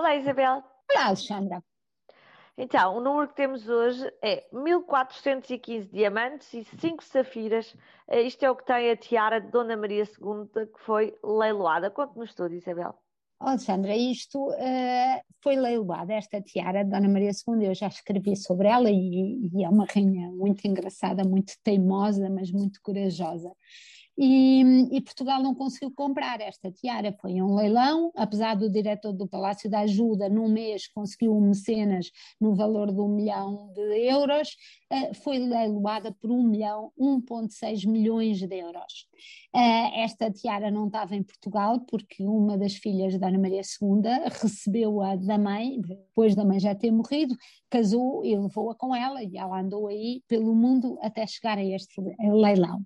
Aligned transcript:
Olá, 0.00 0.16
Isabel. 0.16 0.64
Olá, 0.90 1.08
Alexandra. 1.08 1.62
Então, 2.56 2.96
o 2.96 3.02
número 3.02 3.28
que 3.28 3.36
temos 3.36 3.68
hoje 3.68 4.10
é 4.22 4.46
1415 4.50 5.90
diamantes 5.92 6.54
e 6.54 6.64
5 6.64 7.04
safiras. 7.04 7.76
Eh, 8.08 8.22
isto 8.22 8.42
é 8.42 8.50
o 8.50 8.56
que 8.56 8.64
tem 8.64 8.90
a 8.90 8.96
tiara 8.96 9.38
de 9.38 9.50
Dona 9.50 9.76
Maria 9.76 10.04
II, 10.04 10.66
que 10.68 10.80
foi 10.80 11.14
leiloada. 11.22 11.90
Conte-nos 11.90 12.34
tudo, 12.34 12.54
Isabel. 12.54 12.94
Alexandra, 13.38 13.94
isto 13.94 14.38
uh, 14.48 15.20
foi 15.42 15.56
leiloada, 15.56 16.14
esta 16.14 16.40
tiara 16.40 16.82
de 16.82 16.90
Dona 16.90 17.08
Maria 17.08 17.32
II, 17.32 17.66
eu 17.66 17.74
já 17.74 17.88
escrevi 17.88 18.36
sobre 18.36 18.68
ela 18.68 18.90
e, 18.90 19.50
e 19.52 19.62
é 19.62 19.68
uma 19.68 19.84
rainha 19.84 20.30
muito 20.30 20.66
engraçada, 20.66 21.24
muito 21.24 21.52
teimosa, 21.62 22.30
mas 22.30 22.50
muito 22.50 22.80
corajosa. 22.82 23.52
E, 24.22 24.60
e, 24.94 25.00
Portugal 25.00 25.42
não 25.42 25.54
conseguiu 25.54 25.90
comprar 25.90 26.42
esta 26.42 26.70
tiara, 26.70 27.10
foi 27.22 27.40
um 27.40 27.54
leilão, 27.54 28.12
apesar 28.14 28.54
do 28.54 28.68
diretor 28.68 29.14
do 29.14 29.26
Palácio 29.26 29.70
da 29.70 29.80
Ajuda, 29.80 30.28
num 30.28 30.46
mês 30.46 30.86
conseguiu 30.88 31.34
um 31.34 31.40
mecenas 31.40 32.10
no 32.38 32.54
valor 32.54 32.92
de 32.92 33.00
um 33.00 33.08
milhão 33.08 33.72
de 33.72 33.80
euros, 34.10 34.50
uh, 34.92 35.14
foi 35.22 35.38
leiloada 35.38 36.12
por 36.12 36.30
um 36.30 36.42
milhão, 36.42 36.92
1.6 37.00 37.86
milhões 37.86 38.46
de 38.46 38.54
euros. 38.54 39.08
Uh, 39.56 40.02
esta 40.02 40.30
tiara 40.30 40.70
não 40.70 40.88
estava 40.88 41.16
em 41.16 41.22
Portugal 41.22 41.80
porque 41.88 42.22
uma 42.22 42.58
das 42.58 42.74
filhas 42.74 43.18
da 43.18 43.28
Ana 43.28 43.38
Maria 43.38 43.62
II 43.62 44.02
recebeu-a 44.38 45.16
da 45.16 45.38
mãe, 45.38 45.80
depois 45.80 46.34
da 46.34 46.44
mãe 46.44 46.60
já 46.60 46.74
ter 46.74 46.90
morrido, 46.90 47.34
casou 47.70 48.24
e 48.24 48.36
levou-a 48.36 48.74
com 48.74 48.94
ela 48.94 49.22
e 49.22 49.36
ela 49.36 49.60
andou 49.60 49.88
aí 49.88 50.22
pelo 50.28 50.54
mundo 50.54 50.98
até 51.00 51.26
chegar 51.26 51.56
a 51.56 51.64
este 51.64 52.00
leilão. 52.18 52.84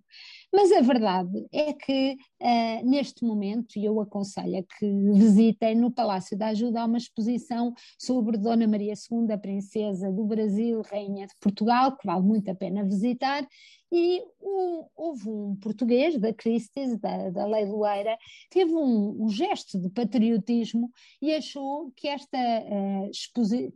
Mas 0.53 0.71
a 0.71 0.81
verdade 0.83 1.45
é 1.51 1.73
que 1.73 2.17
uh, 2.41 2.89
neste 2.89 3.25
momento, 3.25 3.77
e 3.77 3.85
eu 3.85 4.01
aconselho 4.01 4.59
a 4.59 4.63
que 4.63 4.87
visitem 5.13 5.75
no 5.75 5.91
Palácio 5.91 6.39
da 6.39 6.49
Ajuda, 6.49 6.83
há 6.83 6.85
uma 6.85 6.99
exposição 6.99 7.75
sobre 7.99 8.39
Dona 8.39 8.69
Maria 8.69 8.95
II, 9.11 9.33
a 9.33 9.39
princesa 9.39 10.13
do 10.13 10.25
Brasil, 10.25 10.81
rainha 10.83 11.27
de 11.27 11.35
Portugal, 11.41 11.97
que 11.97 12.07
vale 12.07 12.23
muito 12.23 12.49
a 12.49 12.55
pena 12.55 12.85
visitar, 12.85 13.45
e 13.93 14.23
um, 14.43 14.87
houve 14.97 15.29
um 15.29 15.57
português 15.57 16.19
da 16.19 16.33
Christie's, 16.33 16.99
da, 16.99 17.31
da 17.31 17.47
Leiloeira, 17.47 18.17
teve 18.51 18.73
um, 18.73 19.25
um, 19.25 19.29
gesto 19.29 19.79
de 19.79 19.89
patriotismo 19.91 20.91
e 21.21 21.35
achou 21.35 21.93
que 21.97 22.09
esta, 22.09 22.39
uh, 22.39 23.11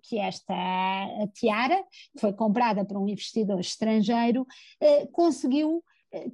que 0.02 0.18
esta 0.18 0.54
tiara, 1.34 1.82
que 2.14 2.20
foi 2.20 2.32
comprada 2.32 2.84
por 2.84 2.98
um 2.98 3.08
investidor 3.08 3.60
estrangeiro, 3.60 4.42
uh, 4.42 5.08
conseguiu 5.12 5.82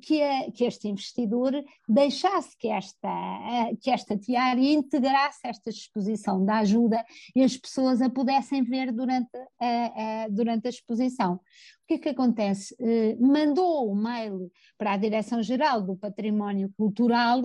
que, 0.01 0.23
a, 0.23 0.51
que, 0.53 0.65
este 0.65 0.89
investidor 0.89 1.53
deixasse 1.89 2.57
que 2.57 2.69
esta, 2.69 3.71
que 3.81 3.91
esta 3.91 4.17
tiara 4.17 4.61
integrasse 4.61 5.41
esta 5.45 5.71
exposição 5.71 6.45
da 6.45 6.59
ajuda 6.59 7.05
e 7.35 7.43
as 7.43 7.57
pessoas 7.57 8.01
a 8.01 8.09
pudessem 8.09 8.63
ver 8.63 8.93
durante 8.93 9.37
a, 9.61 10.25
a 10.25 10.29
durante 10.29 10.67
a 10.67 10.71
exposição. 10.71 11.41
O 11.85 11.87
que 11.87 11.95
é 11.95 11.99
que 11.99 12.09
acontece? 12.09 12.75
Eh, 12.81 13.15
mandou 13.21 13.93
um 13.93 13.95
mail 13.95 14.51
para 14.79 14.95
a 14.95 14.97
Direção-Geral 14.97 15.83
do 15.83 15.95
Património 15.95 16.73
Cultural 16.79 17.43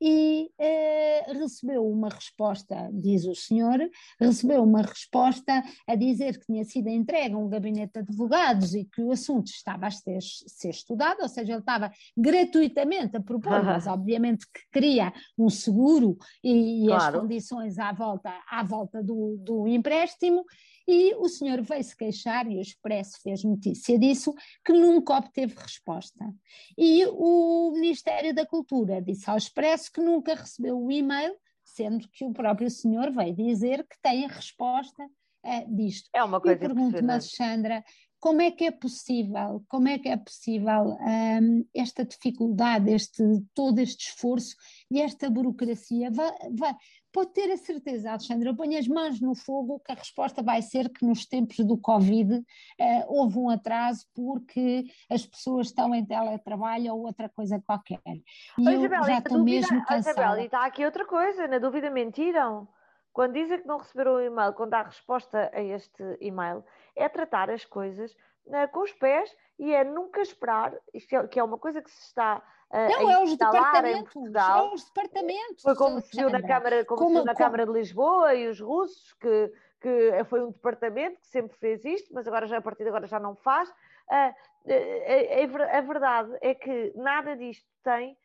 e 0.00 0.50
eh, 0.56 1.32
recebeu 1.32 1.84
uma 1.84 2.08
resposta, 2.08 2.88
diz 2.92 3.24
o 3.24 3.34
senhor, 3.34 3.80
recebeu 4.20 4.62
uma 4.62 4.82
resposta 4.82 5.64
a 5.84 5.96
dizer 5.96 6.38
que 6.38 6.46
tinha 6.46 6.64
sido 6.64 6.88
entregue 6.88 7.34
a 7.34 7.38
um 7.38 7.48
gabinete 7.48 7.94
de 7.94 7.98
advogados 8.00 8.72
e 8.72 8.84
que 8.84 9.02
o 9.02 9.10
assunto 9.10 9.48
estava 9.48 9.88
a 9.88 9.90
ser, 9.90 10.20
ser 10.20 10.70
estudado, 10.70 11.20
ou 11.20 11.28
seja, 11.28 11.52
ele 11.52 11.60
estava 11.60 11.90
gratuitamente 12.16 13.16
a 13.16 13.20
propor, 13.20 13.64
mas 13.64 13.88
obviamente 13.88 14.46
que 14.46 14.60
queria 14.72 15.12
um 15.36 15.48
seguro 15.48 16.16
e, 16.42 16.84
e 16.84 16.86
claro. 16.86 17.16
as 17.16 17.22
condições 17.22 17.78
à 17.80 17.92
volta, 17.92 18.32
à 18.48 18.62
volta 18.62 19.02
do, 19.02 19.36
do 19.40 19.66
empréstimo, 19.66 20.44
e 20.86 21.14
o 21.14 21.28
senhor 21.28 21.62
veio 21.62 21.84
se 21.84 21.96
queixar, 21.96 22.50
e 22.50 22.58
o 22.58 22.60
Expresso 22.60 23.20
fez 23.22 23.44
notícia 23.44 23.71
disso, 23.98 24.34
que 24.64 24.72
nunca 24.72 25.16
obteve 25.16 25.54
resposta. 25.54 26.24
E 26.76 27.04
o 27.06 27.72
Ministério 27.72 28.34
da 28.34 28.46
Cultura 28.46 29.00
disse 29.00 29.28
ao 29.28 29.36
Expresso 29.36 29.90
que 29.92 30.00
nunca 30.00 30.34
recebeu 30.34 30.78
o 30.78 30.90
e-mail, 30.90 31.34
sendo 31.64 32.08
que 32.08 32.24
o 32.24 32.32
próprio 32.32 32.70
senhor 32.70 33.10
veio 33.12 33.34
dizer 33.34 33.86
que 33.88 33.96
tem 34.02 34.24
a 34.24 34.28
resposta 34.28 35.02
uh, 35.04 35.74
disto. 35.74 36.08
É 36.12 36.22
uma 36.22 36.40
coisa 36.40 36.56
Eu 36.56 36.60
pergunto-me, 36.60 37.10
Alexandra, 37.10 37.84
como 38.22 38.40
é 38.40 38.52
que 38.52 38.64
é 38.64 38.70
possível, 38.70 39.64
como 39.68 39.88
é 39.88 39.98
que 39.98 40.08
é 40.08 40.16
possível 40.16 40.96
um, 41.00 41.66
esta 41.74 42.04
dificuldade, 42.04 42.88
este, 42.88 43.20
todo 43.52 43.80
este 43.80 44.10
esforço 44.10 44.54
e 44.88 45.02
esta 45.02 45.28
burocracia? 45.28 46.08
Vai, 46.08 46.30
vai, 46.56 46.72
pode 47.12 47.32
ter 47.32 47.50
a 47.50 47.56
certeza, 47.56 48.10
Alexandre, 48.10 48.48
eu 48.48 48.54
ponho 48.54 48.78
as 48.78 48.86
mãos 48.86 49.20
no 49.20 49.34
fogo 49.34 49.82
que 49.84 49.90
a 49.90 49.96
resposta 49.96 50.40
vai 50.40 50.62
ser 50.62 50.88
que 50.88 51.04
nos 51.04 51.26
tempos 51.26 51.56
do 51.66 51.76
Covid 51.76 52.34
uh, 52.36 52.44
houve 53.08 53.38
um 53.40 53.50
atraso 53.50 54.06
porque 54.14 54.84
as 55.10 55.26
pessoas 55.26 55.66
estão 55.66 55.92
em 55.92 56.06
teletrabalho 56.06 56.94
ou 56.94 57.06
outra 57.06 57.28
coisa 57.28 57.60
qualquer. 57.66 58.00
E 58.06 58.68
Oi, 58.68 58.76
eu 58.76 58.78
Isabel, 58.78 59.02
já 59.02 59.18
estou 59.18 59.38
dúvida, 59.38 59.56
mesmo 59.56 59.84
cansada. 59.84 60.20
Isabel, 60.20 60.42
e 60.42 60.44
está 60.44 60.64
aqui 60.64 60.84
outra 60.84 61.04
coisa, 61.04 61.48
na 61.48 61.58
dúvida 61.58 61.90
mentiram. 61.90 62.68
Quando 63.12 63.34
dizem 63.34 63.60
que 63.60 63.66
não 63.66 63.78
receberam 63.78 64.14
o 64.14 64.20
e-mail, 64.20 64.52
quando 64.54 64.74
há 64.74 64.82
resposta 64.82 65.50
a 65.52 65.62
este 65.62 66.02
e-mail, 66.20 66.64
é 66.96 67.08
tratar 67.08 67.50
as 67.50 67.64
coisas 67.64 68.12
uh, 68.46 68.68
com 68.72 68.80
os 68.80 68.92
pés 68.92 69.34
e 69.58 69.74
é 69.74 69.84
nunca 69.84 70.20
esperar, 70.20 70.74
isto 70.94 71.14
é, 71.14 71.26
que 71.26 71.38
é 71.38 71.44
uma 71.44 71.58
coisa 71.58 71.82
que 71.82 71.90
se 71.90 72.00
está 72.00 72.42
uh, 72.70 73.02
não, 73.02 73.08
a 73.08 73.12
é 73.12 73.22
os 73.22 73.32
em 73.32 74.04
Portugal. 74.04 74.70
É 74.70 74.74
os 74.74 74.84
departamentos. 74.84 75.62
Foi 75.62 75.76
como 75.76 76.00
se 76.00 76.16
viu 76.16 76.30
na 76.30 76.40
Câmara, 76.40 76.84
como, 76.84 77.00
como, 77.00 77.14
na 77.24 77.34
como... 77.34 77.36
Câmara 77.36 77.66
de 77.66 77.72
Lisboa 77.72 78.34
e 78.34 78.48
os 78.48 78.60
russos, 78.60 79.12
que, 79.14 79.52
que 79.80 80.24
foi 80.24 80.42
um 80.42 80.50
departamento 80.50 81.20
que 81.20 81.26
sempre 81.28 81.56
fez 81.58 81.84
isto, 81.84 82.12
mas 82.14 82.26
agora 82.26 82.46
já 82.46 82.58
a 82.58 82.62
partir 82.62 82.84
de 82.84 82.88
agora 82.88 83.06
já 83.06 83.20
não 83.20 83.36
faz. 83.36 83.68
Uh, 83.68 84.34
a, 84.64 85.74
a, 85.74 85.78
a 85.78 85.80
verdade 85.82 86.38
é 86.40 86.54
que 86.54 86.92
nada 86.96 87.36
disto 87.36 87.68
tem 87.82 88.16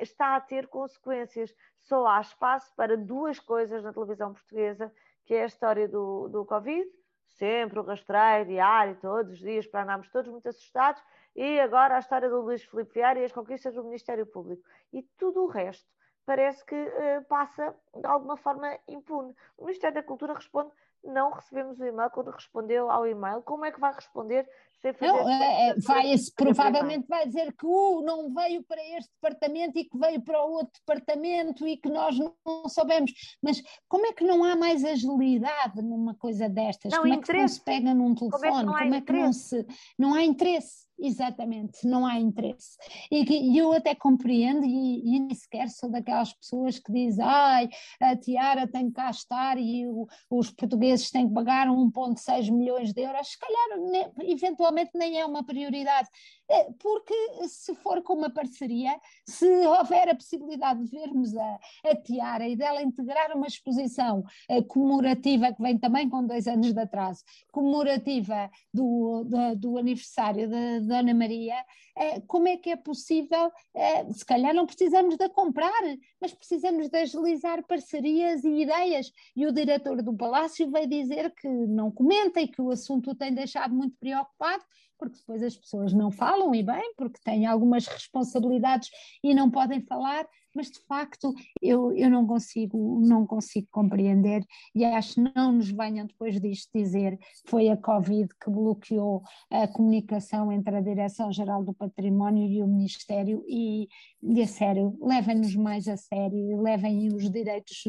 está 0.00 0.36
a 0.36 0.40
ter 0.40 0.66
consequências. 0.68 1.54
Só 1.82 2.06
há 2.06 2.20
espaço 2.20 2.72
para 2.76 2.96
duas 2.96 3.38
coisas 3.38 3.82
na 3.82 3.92
televisão 3.92 4.32
portuguesa, 4.32 4.92
que 5.24 5.34
é 5.34 5.42
a 5.42 5.46
história 5.46 5.88
do, 5.88 6.28
do 6.28 6.44
Covid, 6.44 6.88
sempre 7.24 7.78
o 7.78 7.82
rastreio 7.82 8.46
diário, 8.46 8.98
todos 9.00 9.32
os 9.32 9.38
dias, 9.38 9.66
para 9.66 9.82
andarmos 9.82 10.10
todos 10.10 10.30
muito 10.30 10.48
assustados, 10.48 11.02
e 11.34 11.60
agora 11.60 11.96
a 11.96 12.00
história 12.00 12.28
do 12.28 12.40
Luís 12.40 12.62
Filipe 12.64 12.94
Vieira 12.94 13.20
e 13.20 13.24
as 13.24 13.32
conquistas 13.32 13.74
do 13.74 13.84
Ministério 13.84 14.26
Público. 14.26 14.62
E 14.92 15.02
tudo 15.16 15.44
o 15.44 15.46
resto 15.46 15.88
parece 16.26 16.64
que 16.64 16.76
uh, 16.76 17.24
passa 17.28 17.74
de 17.94 18.06
alguma 18.06 18.36
forma 18.36 18.78
impune. 18.86 19.34
O 19.56 19.64
Ministério 19.64 19.94
da 19.94 20.02
Cultura 20.02 20.34
responde 20.34 20.70
não 21.04 21.30
recebemos 21.32 21.78
o 21.78 21.84
e-mail, 21.84 22.10
quando 22.10 22.30
respondeu 22.30 22.90
ao 22.90 23.06
e-mail, 23.06 23.42
como 23.42 23.64
é 23.64 23.72
que 23.72 23.80
vai 23.80 23.92
responder 23.92 24.48
sem 24.80 24.92
fazer... 24.92 25.12
Não, 25.12 25.28
é, 25.28 25.74
vai, 25.78 26.14
provavelmente 26.34 27.06
vai 27.06 27.26
dizer 27.26 27.52
que 27.52 27.66
uh, 27.66 28.02
não 28.02 28.32
veio 28.32 28.62
para 28.64 28.82
este 28.96 29.10
departamento 29.14 29.78
e 29.78 29.84
que 29.84 29.98
veio 29.98 30.22
para 30.22 30.42
o 30.44 30.52
outro 30.52 30.72
departamento 30.80 31.66
e 31.66 31.76
que 31.76 31.88
nós 31.88 32.18
não 32.18 32.34
soubemos, 32.68 33.12
mas 33.42 33.62
como 33.88 34.06
é 34.06 34.12
que 34.12 34.24
não 34.24 34.42
há 34.42 34.56
mais 34.56 34.84
agilidade 34.84 35.82
numa 35.82 36.14
coisa 36.14 36.48
destas? 36.48 36.92
Não, 36.92 37.02
como 37.02 37.14
interesse. 37.14 37.30
é 37.30 37.34
que 37.34 37.40
não 37.40 37.48
se 37.48 37.64
pega 37.64 37.94
num 37.94 38.14
telefone? 38.14 38.40
Como 38.40 38.46
é 38.46 38.50
que 38.50 38.64
não, 38.64 38.78
como 38.78 38.94
é 38.94 39.00
que 39.00 39.12
não 39.12 39.32
se... 39.32 39.66
Não 39.98 40.14
há 40.14 40.22
interesse. 40.22 40.89
Exatamente, 41.02 41.86
não 41.86 42.04
há 42.04 42.18
interesse. 42.18 42.76
E, 43.10 43.54
e 43.54 43.56
eu 43.56 43.72
até 43.72 43.94
compreendo, 43.94 44.66
e, 44.66 45.16
e, 45.16 45.20
nem 45.20 45.34
sequer 45.34 45.70
sou 45.70 45.90
daquelas 45.90 46.34
pessoas 46.34 46.78
que 46.78 46.92
dizem 46.92 47.24
ai, 47.24 47.70
a 47.98 48.14
Tiara 48.14 48.68
tem 48.68 48.88
que 48.88 48.92
cá 48.92 49.08
estar 49.08 49.58
e 49.58 49.86
o, 49.86 50.06
os 50.30 50.50
portugueses 50.50 51.10
têm 51.10 51.26
que 51.26 51.32
pagar 51.32 51.68
1,6 51.68 52.50
milhões 52.52 52.92
de 52.92 53.00
euros. 53.00 53.28
Se 53.28 53.38
calhar, 53.38 54.12
eventualmente, 54.20 54.90
nem 54.94 55.18
é 55.18 55.24
uma 55.24 55.42
prioridade. 55.42 56.08
É, 56.50 56.64
porque 56.78 57.14
se 57.46 57.74
for 57.76 58.02
com 58.02 58.14
uma 58.14 58.28
parceria, 58.28 58.92
se 59.24 59.46
houver 59.66 60.08
a 60.08 60.14
possibilidade 60.14 60.84
de 60.84 60.90
vermos 60.90 61.34
a, 61.36 61.58
a 61.86 61.96
Tiara 61.96 62.46
e 62.46 62.56
dela 62.56 62.82
integrar 62.82 63.34
uma 63.36 63.46
exposição 63.46 64.24
uh, 64.50 64.64
comemorativa, 64.64 65.52
que 65.52 65.62
vem 65.62 65.78
também 65.78 66.10
com 66.10 66.26
dois 66.26 66.46
anos 66.48 66.74
de 66.74 66.80
atraso, 66.80 67.22
comemorativa 67.52 68.50
do, 68.74 69.24
do, 69.24 69.56
do 69.56 69.78
aniversário 69.78 70.48
Dona 70.90 71.14
Maria, 71.14 71.54
uh, 71.96 72.26
como 72.26 72.48
é 72.48 72.56
que 72.56 72.70
é 72.70 72.76
possível? 72.76 73.46
Uh, 73.74 74.12
se 74.12 74.24
calhar 74.24 74.52
não 74.52 74.66
precisamos 74.66 75.16
de 75.16 75.28
comprar, 75.28 75.80
mas 76.20 76.34
precisamos 76.34 76.88
de 76.88 76.98
agilizar 76.98 77.64
parcerias 77.66 78.42
e 78.44 78.62
ideias. 78.62 79.12
E 79.36 79.46
o 79.46 79.52
diretor 79.52 80.02
do 80.02 80.16
Palácio 80.16 80.70
veio 80.70 80.88
dizer 80.88 81.32
que 81.34 81.48
não 81.48 81.90
comenta 81.90 82.40
e 82.40 82.48
que 82.48 82.60
o 82.60 82.70
assunto 82.70 83.10
o 83.10 83.14
tem 83.14 83.32
deixado 83.32 83.72
muito 83.72 83.96
preocupado, 83.98 84.64
porque 85.00 85.16
depois 85.16 85.42
as 85.42 85.56
pessoas 85.56 85.94
não 85.94 86.10
falam 86.10 86.54
e 86.54 86.62
bem, 86.62 86.92
porque 86.94 87.18
têm 87.24 87.46
algumas 87.46 87.86
responsabilidades 87.86 88.90
e 89.24 89.34
não 89.34 89.50
podem 89.50 89.80
falar, 89.80 90.28
mas 90.54 90.70
de 90.70 90.78
facto 90.80 91.32
eu, 91.62 91.92
eu 91.96 92.10
não 92.10 92.26
consigo 92.26 93.00
não 93.00 93.26
consigo 93.26 93.68
compreender 93.70 94.44
e 94.74 94.84
acho 94.84 95.14
que 95.14 95.32
não 95.34 95.52
nos 95.52 95.70
venham 95.70 96.06
depois 96.06 96.40
disto 96.40 96.68
dizer 96.74 97.18
foi 97.46 97.68
a 97.68 97.76
Covid 97.76 98.28
que 98.42 98.50
bloqueou 98.50 99.22
a 99.50 99.66
comunicação 99.68 100.52
entre 100.52 100.76
a 100.76 100.80
Direção-Geral 100.80 101.64
do 101.64 101.72
Património 101.72 102.46
e 102.46 102.62
o 102.62 102.66
Ministério 102.66 103.42
e, 103.48 103.88
e 104.22 104.42
a 104.42 104.46
sério, 104.46 104.98
levem-nos 105.00 105.54
mais 105.54 105.88
a 105.88 105.96
sério, 105.96 106.60
levem 106.60 107.08
os 107.14 107.30
direitos 107.30 107.84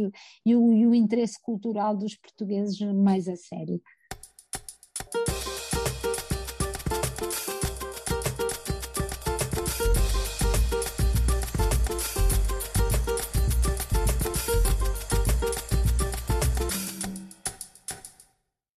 e 0.45 0.55
o, 0.55 0.71
e 0.71 0.87
o 0.87 0.95
interesse 0.95 1.41
cultural 1.41 1.97
dos 1.97 2.15
portugueses 2.15 2.79
mais 2.93 3.27
a 3.27 3.35
sério. 3.35 3.81